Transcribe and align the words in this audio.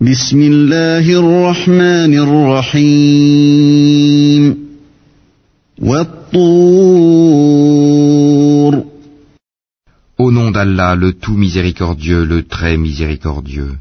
بسم 0.00 0.40
الله 0.40 1.18
الرحمن 1.18 2.14
الرحيم 2.94 4.56
والطور 5.78 7.36
Au 10.18 10.30
nom 10.30 10.50
d'Allah, 10.50 10.94
le 10.96 11.12
tout 11.12 11.36
miséricordieux, 11.36 12.24
le 12.24 12.42
très 12.42 12.76
miséricordieux. 12.76 13.76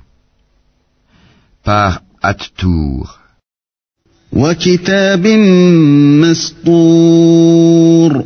Par 1.64 2.02
At-Tour. 2.22 3.20
وكتاب 4.34 5.28
مسطور 6.22 8.26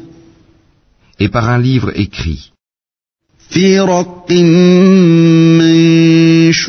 Et 1.19 1.29
par 1.29 1.49
un 1.49 1.59
livre 1.59 1.91
écrit. 1.95 2.51
في 3.53 3.79
رق 3.79 4.31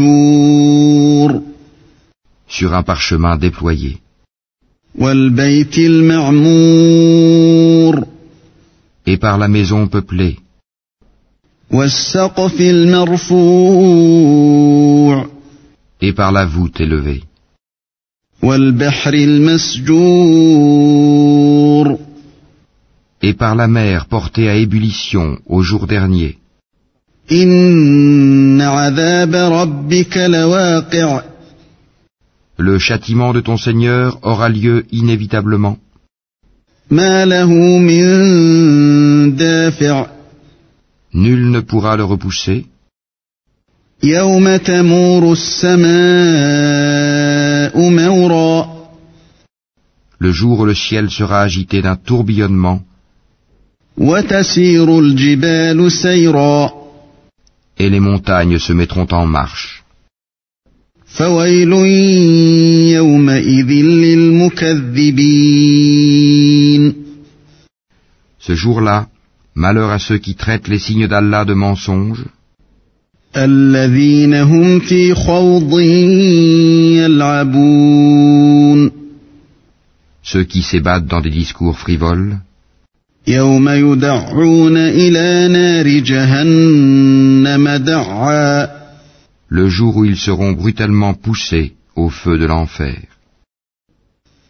منشور 0.01 1.41
Sur 2.49 2.75
un 2.75 2.83
parchemin 2.83 3.37
déployé. 3.37 3.99
والبيت 4.99 5.79
المعمور 5.79 6.85
Et 9.07 9.17
par 9.17 9.39
la 9.39 9.49
maison 9.49 9.87
peuplée. 9.89 10.37
والسقف 11.71 12.61
المرفوع 12.61 14.11
Et 16.03 16.13
par 16.13 16.33
la 16.33 16.45
voûte 16.47 16.81
élevée. 16.81 17.23
والبحر 18.43 19.15
المسجور 20.11 21.99
Et 23.23 23.35
par 23.35 23.55
la 23.55 23.69
mer 23.69 24.07
portée 24.07 24.49
à 24.49 24.55
ébullition 24.57 25.39
au 25.47 25.63
jour 25.63 25.87
dernier. 25.87 26.39
Le 32.58 32.78
châtiment 32.78 33.34
de 33.34 33.42
ton 33.42 33.58
Seigneur 33.58 34.20
aura 34.22 34.48
lieu 34.50 34.86
inévitablement. 34.92 35.78
Nul 41.14 41.50
ne 41.50 41.60
pourra 41.62 41.96
le 41.98 42.04
repousser. 42.04 42.66
Le 50.20 50.32
jour 50.32 50.60
où 50.60 50.66
le 50.66 50.76
ciel 50.76 51.10
sera 51.10 51.42
agité 51.42 51.82
d'un 51.82 51.96
tourbillonnement 51.96 52.82
et 57.78 57.90
les 57.90 58.00
montagnes 58.00 58.60
se 58.60 58.74
mettront 58.74 59.08
en 59.12 59.26
marche. 59.26 59.84
Ce 68.48 68.54
jour-là, 68.54 69.08
malheur 69.56 69.90
à 69.92 70.00
ceux 70.00 70.18
qui 70.18 70.36
traitent 70.36 70.68
les 70.68 70.80
signes 70.80 71.08
d'Allah 71.08 71.46
de 71.46 71.54
mensonges. 71.54 72.26
Ceux 80.24 80.44
qui 80.44 80.62
s'ébattent 80.64 81.08
dans 81.08 81.22
des 81.22 81.30
discours 81.30 81.78
frivoles. 81.78 82.40
يوم 83.27 83.69
يدعون 83.69 84.77
إلى 84.77 85.49
نار 85.53 85.89
جهنم 85.89 87.69
دعا 87.69 88.81
le 89.51 89.69
jour 89.69 89.97
où 89.97 90.05
ils 90.05 90.17
seront 90.17 90.53
brutalement 90.53 91.15
poussés 91.15 91.73
au 91.97 92.09
feu 92.09 92.39
de 92.39 92.47
l'enfer. 92.47 92.97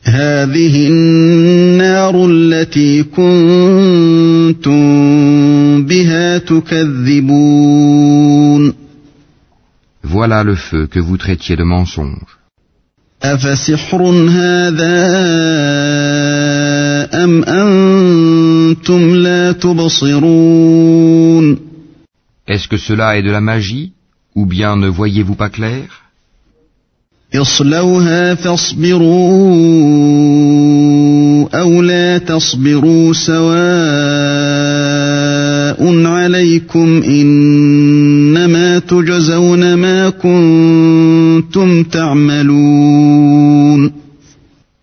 هذه 0.05 0.89
النار 0.89 2.27
التي 2.31 3.03
كنتم 3.03 4.81
بها 5.85 6.39
تكذبون 6.39 7.81
Voilà 10.03 10.43
le 10.43 10.55
feu 10.55 10.87
que 10.87 10.99
vous 10.99 11.17
traitiez 11.19 11.57
de 11.57 11.65
mensonge. 11.65 12.41
أفسحر 13.23 14.03
هذا 14.29 15.07
أم 17.25 17.45
أنتم 17.45 17.51
لا 17.51 17.51
تبصرون 17.51 17.84
Est-ce 22.48 22.68
que 22.68 22.78
cela 22.78 23.18
est 23.18 23.24
de 23.24 23.32
la 23.32 23.42
magie 23.42 23.94
ou 24.36 24.46
bien 24.46 24.76
ne 24.76 24.88
voyez-vous 24.88 25.36
pas 25.36 25.50
clair? 25.50 25.86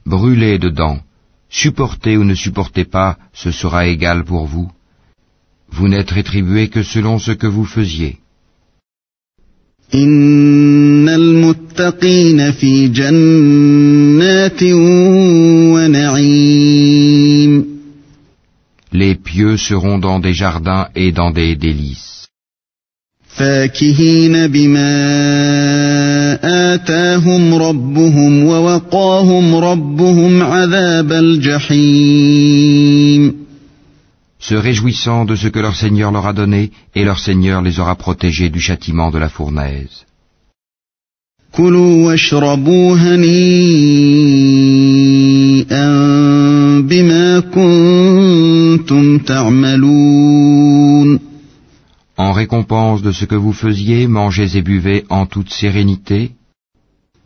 Brûlez 0.04 0.58
dedans 0.58 0.98
supportez 1.52 2.16
ou 2.16 2.24
ne 2.24 2.34
supportez 2.34 2.84
pas, 2.84 3.18
ce 3.32 3.50
sera 3.50 3.86
égal 3.86 4.24
pour 4.24 4.46
vous. 4.46 4.68
Vous 5.70 5.88
n'êtes 5.88 6.10
rétribué 6.10 6.68
que 6.68 6.82
selon 6.82 7.18
ce 7.18 7.32
que 7.32 7.46
vous 7.46 7.64
faisiez. 7.64 8.18
Les 18.92 19.14
pieux 19.14 19.56
seront 19.56 19.98
dans 19.98 20.18
des 20.18 20.34
jardins 20.34 20.88
et 20.94 21.12
dans 21.12 21.30
des 21.30 21.56
délices. 21.56 22.21
فاكهين 23.32 24.46
بما 24.46 24.92
آتاهم 26.74 27.54
ربهم 27.54 28.44
ووقاهم 28.44 29.54
ربهم 29.54 30.42
عذاب 30.42 31.12
الجحيم 31.12 32.62
se 34.48 34.54
réjouissant 34.54 35.24
de 35.24 35.36
ce 35.36 35.48
que 35.48 35.60
leur 35.60 35.76
Seigneur 35.76 36.10
leur 36.10 36.26
a 36.26 36.32
donné, 36.32 36.72
et 36.96 37.04
leur 37.04 37.20
Seigneur 37.20 37.62
les 37.62 37.78
aura 37.78 37.94
protégés 37.94 38.50
du 38.50 38.60
châtiment 38.60 39.10
de 39.12 39.18
la 39.18 39.28
fournaise. 39.28 40.04
كلوا 41.52 42.06
واشربوا 42.06 42.96
هنيئا 42.96 43.22
بما 46.80 47.40
كنتم 47.40 49.18
تعملون 49.18 50.41
En 52.17 52.31
récompense 52.33 53.01
de 53.01 53.11
ce 53.11 53.25
que 53.25 53.35
vous 53.35 53.53
faisiez, 53.53 54.07
mangez 54.07 54.57
et 54.57 54.61
buvez 54.61 55.05
en 55.09 55.25
toute 55.25 55.51
sérénité, 55.51 56.31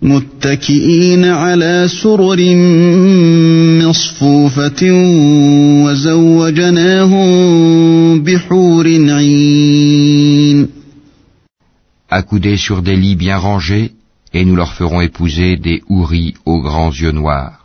متكئين 0.02 1.26
على 1.26 1.88
سرر 1.88 2.56
مصفوفة 3.88 4.92
وزوجناهم 5.86 7.30
بحور 8.24 8.88
عين 8.88 10.68
accoudés 12.12 12.58
sur 12.58 12.82
des 12.82 12.98
lits 12.98 13.16
bien 13.16 13.38
rangés, 13.38 13.92
et 14.34 14.44
nous 14.44 14.56
leur 14.56 14.74
ferons 14.74 15.02
épouser 15.02 15.56
des 15.56 15.82
houris 15.88 16.34
aux 16.46 16.62
grands 16.62 16.92
yeux 16.92 17.12
noirs. 17.12 17.65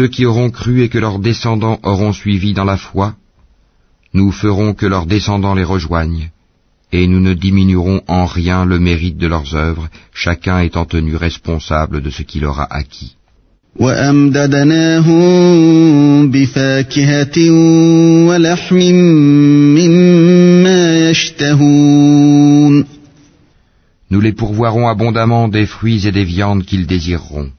ceux 0.00 0.08
qui 0.08 0.24
auront 0.24 0.48
cru 0.48 0.82
et 0.82 0.88
que 0.88 0.96
leurs 0.96 1.18
descendants 1.18 1.78
auront 1.82 2.14
suivi 2.14 2.54
dans 2.54 2.64
la 2.64 2.78
foi, 2.78 3.16
nous 4.14 4.32
ferons 4.32 4.72
que 4.72 4.86
leurs 4.86 5.04
descendants 5.04 5.54
les 5.54 5.68
rejoignent, 5.74 6.30
et 6.90 7.06
nous 7.06 7.20
ne 7.20 7.34
diminuerons 7.34 8.00
en 8.08 8.24
rien 8.24 8.64
le 8.64 8.78
mérite 8.78 9.18
de 9.18 9.26
leurs 9.26 9.54
œuvres, 9.54 9.90
chacun 10.14 10.60
étant 10.60 10.86
tenu 10.86 11.16
responsable 11.16 12.00
de 12.00 12.08
ce 12.08 12.22
qu'il 12.22 12.46
aura 12.46 12.66
acquis. 12.70 13.14
Nous 24.12 24.20
les 24.26 24.32
pourvoirons 24.32 24.88
abondamment 24.88 25.48
des 25.48 25.66
fruits 25.66 26.06
et 26.06 26.12
des 26.12 26.24
viandes 26.24 26.64
qu'ils 26.64 26.86
désireront. 26.86 27.50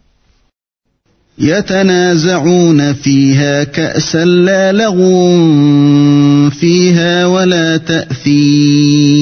يتنازعون 1.42 2.94
فيها 2.94 3.64
كأسا 3.64 4.26
لا 4.26 4.72
لغو 4.72 5.40
فيها 6.50 7.26
ولا 7.26 7.78
تأثيم 7.78 9.22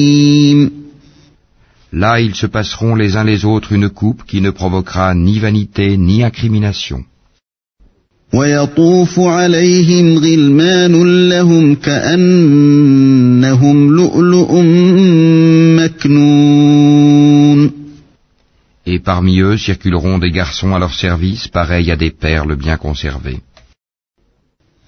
Là 1.92 2.20
ils 2.20 2.36
se 2.36 2.46
passeront 2.46 2.94
les 2.94 3.16
uns 3.16 3.24
les 3.24 3.44
autres 3.44 3.72
une 3.72 3.88
coupe 3.88 4.22
qui 4.24 4.40
ne 4.40 4.50
provoquera 4.50 5.12
ni 5.14 5.40
vanité 5.40 5.96
ni 5.96 6.22
incrimination. 6.22 7.04
ويطوف 8.34 9.20
عليهم 9.20 10.18
غلمان 10.18 11.28
لهم 11.28 11.74
كأنهم 11.74 12.96
لؤلؤ 13.96 14.62
مكنون 15.76 16.69
parmi 18.99 19.39
eux 19.39 19.57
circuleront 19.57 20.17
des 20.19 20.31
garçons 20.31 20.73
à 20.75 20.79
leur 20.79 20.93
service 20.93 21.47
pareils 21.47 21.91
à 21.91 21.95
des 21.95 22.11
perles 22.11 22.55
bien 22.55 22.77
conservées. 22.77 23.41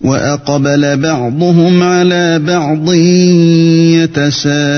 وأقبل 0.02 0.98
بعضهم 0.98 1.84
على 1.84 2.40
بعض 2.40 2.94
يتساءلون 4.14 4.78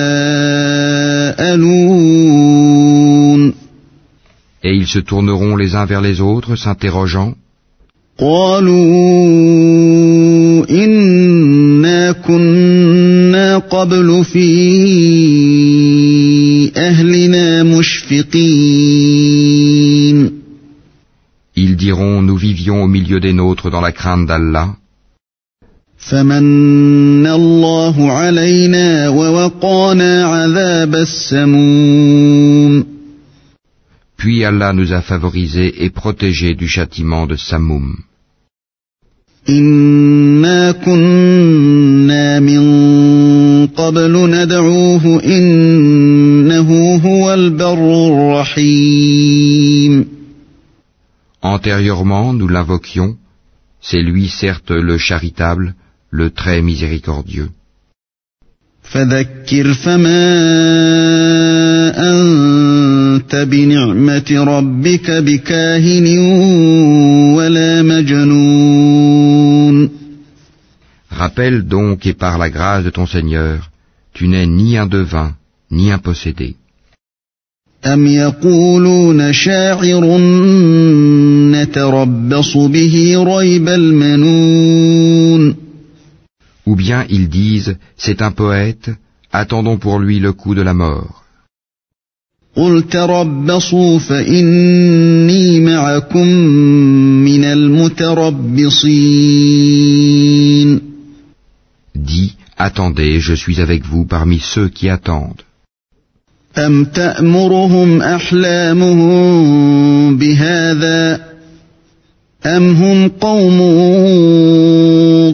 Et 4.62 4.74
ils 4.74 4.88
se 4.88 5.00
tourneront 5.00 5.56
les 5.56 5.76
uns 5.76 5.86
vers 5.86 6.02
les 6.02 6.20
autres, 6.22 6.56
s'interrogeant, 6.56 7.34
قالوا 8.20 8.76
إنا 10.70 12.12
كنا 12.12 13.58
قبل 13.58 14.24
في 14.26 14.50
أهلنا 16.78 17.64
مشفقين 17.64 18.93
diront, 22.64 22.84
nous 22.84 22.84
vivions 22.84 22.84
au 22.84 22.88
milieu 22.88 23.20
des 23.20 23.34
nôtres 23.34 23.70
dans 23.70 23.82
la 23.82 23.92
crainte 23.92 24.28
d'Allah, 24.28 24.76
فمن 26.00 27.28
الله 27.28 28.12
علينا 28.12 29.10
ووقانا 29.10 30.26
عذاب 30.26 30.96
السموم 30.96 32.86
puis 34.18 34.44
Allah 34.46 34.74
nous 34.74 34.92
a 34.94 35.02
favorisés 35.02 35.84
et 35.84 35.90
protégés 35.90 36.56
du 36.56 36.68
châtiment 36.68 37.26
de 37.26 37.36
Samoum. 37.36 37.98
إنا 39.50 40.72
كنا 40.72 42.40
من 42.40 43.68
قبل 43.68 44.30
ندعوه 44.30 45.24
إنه 45.24 46.96
هو 46.96 47.34
البر 47.34 48.08
الرحيم 48.08 49.63
Antérieurement, 51.45 52.33
nous 52.33 52.49
l'invoquions, 52.49 53.19
c'est 53.79 54.01
lui 54.01 54.29
certes 54.29 54.71
le 54.71 54.97
charitable, 54.97 55.75
le 56.11 56.31
très 56.31 56.63
miséricordieux. 56.63 57.51
Rappelle 71.11 71.63
donc 71.77 72.07
et 72.07 72.15
par 72.15 72.39
la 72.39 72.49
grâce 72.49 72.85
de 72.85 72.91
ton 72.91 73.07
Seigneur, 73.07 73.71
tu 74.15 74.29
n'es 74.29 74.47
ni 74.47 74.79
un 74.79 74.87
devin, 74.87 75.35
ni 75.71 75.93
un 75.93 75.99
possédé. 75.99 76.57
أم 77.86 78.08
يقولون 78.08 79.34
شاعر 79.34 80.18
نتربص 81.52 82.58
به 82.58 83.24
ريب 83.24 83.70
المنون 83.70 85.56
Ou 86.68 86.76
bien 86.76 87.06
ils 87.10 87.30
disent, 87.30 87.78
c'est 87.98 88.22
un 88.22 88.32
poète, 88.32 88.92
attendons 89.32 89.78
pour 89.78 89.98
lui 90.00 90.20
le 90.20 90.34
coup 90.34 90.54
de 90.56 90.62
la 90.62 90.74
mort. 90.74 91.24
قل 92.56 92.84
تربصوا 92.90 94.00
فإني 94.00 95.60
معكم 95.60 96.28
من 97.26 97.44
المتربصين 97.44 98.70
Dis, 101.96 102.36
attendez, 102.58 103.20
je 103.20 103.34
suis 103.34 103.62
avec 103.62 103.86
vous 103.86 104.06
parmi 104.06 104.40
ceux 104.40 104.70
qui 104.70 104.90
attendent. 104.90 105.42
أم 106.58 106.86
تأمرهم 106.86 108.02
أحلامهم 108.02 109.18
بهذا 110.18 111.30
أم 112.46 112.72
هم 112.72 113.08
قوم 113.08 113.60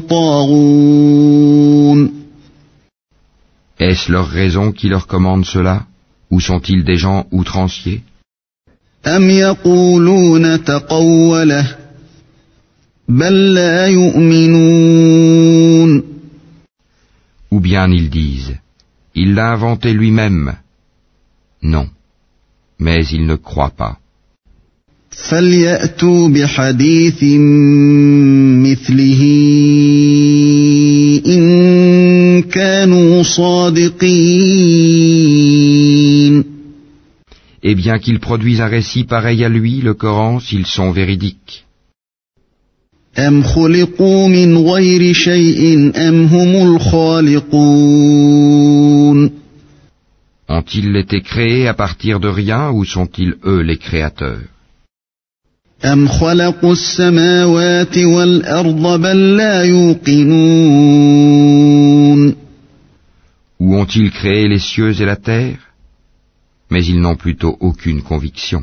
طاغون 0.10 1.46
Est-ce 3.80 4.12
leur 4.12 4.28
raison 4.28 4.72
qui 4.72 4.88
leur 4.90 5.06
commande 5.08 5.46
cela 5.46 5.84
Ou 6.32 6.40
sont-ils 6.40 6.84
des 6.84 6.98
gens 6.98 7.26
outranciers 7.32 8.02
أم 9.08 9.30
يقولون 9.30 10.64
تقوله 10.64 11.76
بل 13.08 13.54
لا 13.54 13.88
يؤمنون 13.88 15.36
Ou 17.52 17.60
bien 17.60 17.92
ils 17.92 18.10
disent, 18.10 18.58
il 19.14 19.36
l'a 19.36 19.52
inventé 19.52 19.94
lui-même. 19.94 20.56
Non, 21.64 21.88
mais 22.80 23.06
ils 23.06 23.26
ne 23.26 23.36
croient 23.36 23.76
pas. 23.78 23.98
فليأتوا 25.16 26.28
بحديث 26.30 27.24
مثله 28.64 29.22
إن 31.26 32.42
كانوا 32.42 33.24
صادقين 33.24 34.46
Et 37.68 37.74
bien 37.74 37.98
qu'ils 37.98 38.20
produisent 38.20 38.62
un 38.62 38.68
récit 38.68 39.06
pareil 39.06 39.44
à 39.44 39.50
lui, 39.50 39.82
le 39.82 39.96
Coran, 39.96 40.40
s'ils 40.40 40.68
sont 40.68 40.92
véridiques. 40.92 41.66
أم 43.18 43.44
خلقوا 43.44 44.28
من 44.28 44.58
غير 44.58 45.14
شيء 45.14 45.92
أم 45.96 46.26
هم 46.26 46.76
الخالقون 46.76 47.46
Ont-ils 50.57 50.97
été 50.97 51.19
créés 51.31 51.69
à 51.69 51.75
partir 51.75 52.19
de 52.19 52.27
rien 52.27 52.63
ou 52.77 52.85
sont-ils 52.85 53.35
eux 53.53 53.63
les 53.71 53.79
créateurs? 53.79 54.49
Ou 63.61 63.77
ont-ils 63.81 64.11
créé 64.11 64.49
les 64.49 64.59
cieux 64.59 65.01
et 65.01 65.07
la 65.13 65.17
terre? 65.17 65.61
Mais 66.71 66.85
ils 66.85 67.01
n'ont 67.01 67.17
plutôt 67.25 67.57
aucune 67.61 68.03
conviction. 68.03 68.63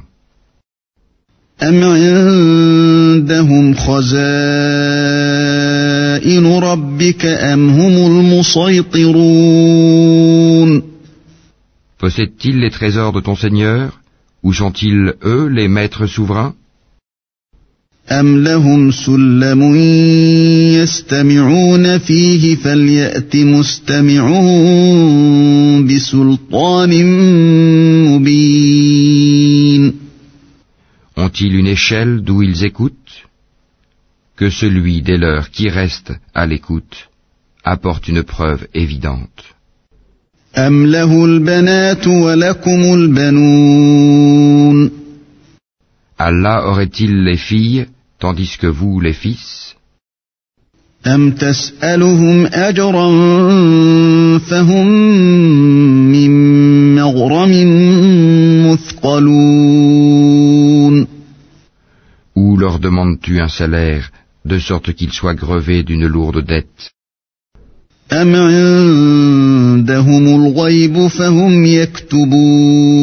Possèdent-ils 11.98 12.58
les 12.58 12.70
trésors 12.70 13.12
de 13.12 13.20
ton 13.20 13.36
Seigneur 13.36 14.00
Ou 14.42 14.52
sont-ils 14.52 15.14
eux 15.24 15.46
les 15.46 15.68
maîtres 15.68 16.06
souverains 16.06 16.54
أم 18.10 18.44
لهم 18.44 18.90
سلم 18.90 19.76
يستمعون 20.82 21.98
فيه 21.98 22.56
فليأت 22.56 23.36
مستمعون 23.36 24.32
بسلطان 25.86 27.04
مبين 28.06 29.92
Ont-ils 31.16 31.54
une 31.54 31.66
échelle 31.66 32.22
d'où 32.22 32.42
ils 32.42 32.64
écoutent 32.64 33.28
Que 34.36 34.50
celui 34.50 35.02
des 35.02 35.18
leurs 35.18 35.50
qui 35.50 35.68
reste 35.68 36.12
à 36.34 36.46
l'écoute 36.46 37.10
apporte 37.64 38.08
une 38.08 38.22
preuve 38.22 38.66
évidente. 38.74 39.54
أم 40.56 40.86
له 40.86 41.24
البنات 41.24 42.06
ولكم 42.06 42.94
البنون 42.94 44.90
Allah 46.20 46.66
aurait-il 46.66 47.24
les 47.24 47.38
filles 47.38 47.86
tandis 48.20 48.56
que 48.60 48.66
vous 48.66 49.00
les 49.00 49.14
fils 49.14 49.74
أم 51.06 51.30
تسألهم 51.30 52.46
أجرا 52.46 53.08
فهم 54.38 54.86
من 56.12 56.30
مغرم 56.94 57.52
مثقلون 58.72 59.86
Ou 62.36 62.56
leur 62.56 62.78
demandes-tu 62.78 63.40
un 63.40 63.48
salaire 63.48 64.10
de 64.44 64.58
sorte 64.58 64.92
qu'ils 64.92 65.12
soient 65.12 65.34
grevés 65.34 65.82
d'une 65.82 66.06
lourde 66.06 66.44
dette 66.44 66.92
أم 68.12 68.34
عندهم 68.36 70.26
الغيب 70.26 71.06
فهم 71.06 71.64
يكتبون 71.64 73.02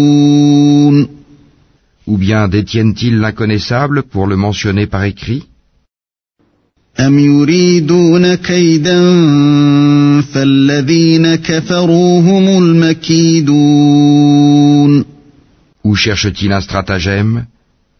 Ou 2.07 2.13
Ou 2.13 2.17
bien 2.17 2.47
détiennent-ils 2.47 3.19
l'inconnaissable 3.19 4.03
pour 4.03 4.25
le 4.27 4.35
mentionner 4.35 4.87
par 4.87 5.03
écrit 5.03 5.43
أم 6.99 7.19
يريدون 7.19 8.35
كيدا 8.35 9.01
فالذين 10.21 11.35
كفروا 11.35 12.21
هم 12.21 12.63
المكيدون 12.63 13.79
Ou 15.85 15.95
cherchent-ils 15.95 16.51
un 16.51 16.61
stratagème 16.61 17.45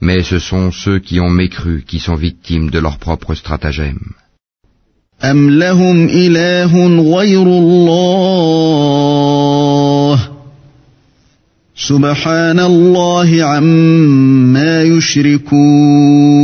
Mais 0.02 0.24
ce 0.24 0.40
sont 0.40 0.72
ceux 0.72 1.00
qui 1.00 1.20
ont 1.20 1.30
mécru 1.30 1.84
qui 1.88 2.00
sont 2.00 2.16
victimes 2.16 2.70
de 2.70 2.80
leur 2.80 2.98
propre 2.98 3.36
stratagème. 3.36 4.00
أم 5.24 5.50
لهم 5.50 6.06
إله 6.06 6.88
غير 7.18 7.42
الله 7.42 8.30
سبحان 11.76 12.60
الله 12.60 13.44
عما 13.44 14.84
يشركون 14.84 16.40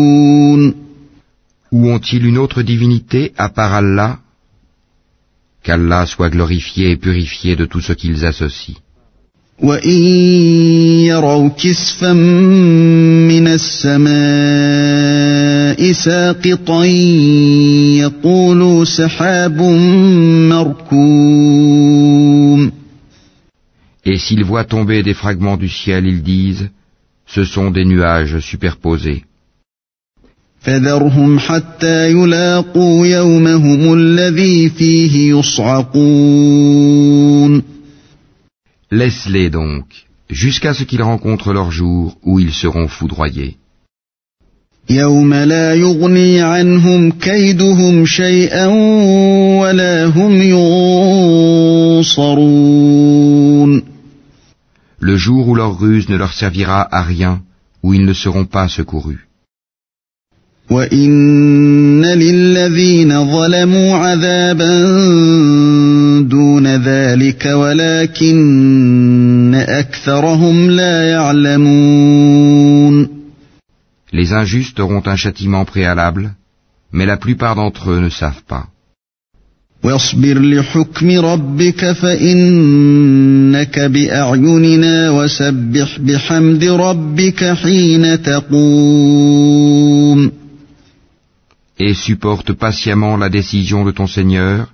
Ou 1.72 1.90
ont-ils 1.92 2.26
une 2.26 2.38
autre 2.38 2.62
divinité 2.62 3.34
à 3.38 3.50
part 3.50 3.74
Allah 3.74 4.20
Qu'Allah 5.64 6.06
soit 6.06 6.30
glorifié 6.30 6.92
et 6.92 6.98
purifié 6.98 7.56
de 7.56 7.66
tout 7.66 7.82
ce 7.82 7.92
qu'ils 7.94 8.26
associent. 8.26 8.76
وإن 9.63 10.03
يروا 11.05 11.49
كسفا 11.49 12.13
من 12.13 13.47
السماء 13.47 14.11
ساقطا 15.93 16.85
يقولوا 18.05 18.85
سحاب 18.85 19.63
مركوم 20.51 21.91
Et 24.07 24.17
s'ils 24.17 24.45
voient 24.45 24.65
tomber 24.65 25.03
des 25.03 25.13
fragments 25.13 25.59
du 25.59 25.69
ciel, 25.69 26.07
ils 26.07 26.23
disent, 26.23 26.71
ce 27.27 27.45
sont 27.45 27.71
des 27.71 27.85
nuages 27.85 28.39
superposés. 28.41 29.25
فذرهم 30.61 31.39
حتى 31.39 32.11
يلاقوا 32.11 33.07
يومهم 33.07 33.95
الذي 33.95 34.69
فيه 34.69 35.35
يصعقون 35.39 37.01
Laisse-les 38.93 39.51
donc, 39.51 39.87
jusqu'à 40.29 40.75
ce 40.75 40.83
qu'ils 40.83 41.03
rencontrent 41.03 41.53
leur 41.53 41.71
jour 41.71 42.19
où 42.25 42.41
ils 42.41 42.53
seront 42.53 42.89
foudroyés. 42.89 43.57
Le 54.99 55.17
jour 55.17 55.49
où 55.49 55.55
leur 55.55 55.79
ruse 55.79 56.09
ne 56.09 56.17
leur 56.17 56.33
servira 56.33 56.89
à 56.91 57.03
rien, 57.03 57.43
où 57.85 57.95
ils 57.95 58.05
ne 58.05 58.13
seront 58.13 58.47
pas 58.47 58.69
secourus. 58.69 59.30
وإن 60.71 62.05
للذين 62.05 63.33
ظلموا 63.33 63.97
عذابا 63.97 64.81
دون 66.21 66.67
ذلك 66.67 67.47
ولكن 67.47 69.55
أكثرهم 69.69 70.71
لا 70.71 71.11
يعلمون 71.11 73.21
Les 74.13 74.33
injustes 74.33 74.81
auront 74.81 75.05
un 75.07 75.15
châtiment 75.15 75.65
préalable, 75.65 76.33
mais 76.93 77.07
la 77.07 77.17
plupart 77.17 77.55
d'entre 77.55 77.91
eux 77.91 78.01
ne 78.01 78.11
savent 78.11 78.43
pas. 78.49 78.67
واصبر 79.85 80.39
لحكم 80.39 81.11
ربك 81.11 81.93
فإنك 81.93 83.81
بأعيننا 83.81 85.11
وسبح 85.11 85.99
بحمد 85.99 86.65
ربك 86.65 87.55
حين 87.55 88.23
تقوم 88.23 89.61
et 91.81 91.95
supporte 91.95 92.53
patiemment 92.53 93.17
la 93.17 93.31
décision 93.31 93.85
de 93.87 93.93
ton 93.99 94.07
Seigneur, 94.07 94.73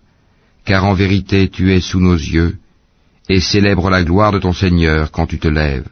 car 0.65 0.85
en 0.85 0.95
vérité 0.95 1.49
tu 1.49 1.73
es 1.73 1.81
sous 1.81 2.01
nos 2.01 2.21
yeux, 2.35 2.57
et 3.29 3.41
célèbre 3.41 3.89
la 3.91 4.03
gloire 4.03 4.33
de 4.33 4.41
ton 4.41 4.53
Seigneur 4.53 5.13
quand 5.13 5.27
tu 5.27 5.39
te 5.39 5.49
lèves. 5.49 5.89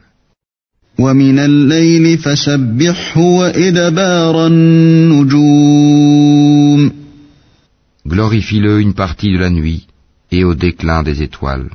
Glorifie-le 8.07 8.81
une 8.81 8.93
partie 8.93 9.31
de 9.31 9.37
la 9.37 9.49
nuit 9.49 9.87
et 10.31 10.43
au 10.43 10.53
déclin 10.53 11.01
des 11.01 11.21
étoiles. 11.21 11.69